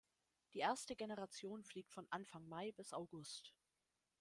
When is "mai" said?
2.49-2.71